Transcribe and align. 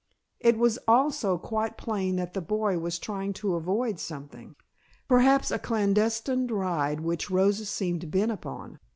It 0.39 0.57
was 0.57 0.79
also 0.87 1.37
quite 1.37 1.77
plain 1.77 2.15
that 2.15 2.33
the 2.33 2.41
boy 2.41 2.79
was 2.79 2.97
trying 2.97 3.33
to 3.33 3.53
avoid 3.53 3.99
something, 3.99 4.55
perhaps 5.07 5.51
a 5.51 5.59
clandestined 5.59 6.49
ride 6.49 7.01
which 7.01 7.29
Rosa 7.29 7.67
seemed 7.67 8.09
bent 8.09 8.31
upon. 8.31 8.79